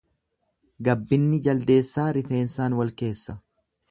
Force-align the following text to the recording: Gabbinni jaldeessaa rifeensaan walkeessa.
Gabbinni 0.87 1.39
jaldeessaa 1.49 2.07
rifeensaan 2.17 2.79
walkeessa. 2.83 3.39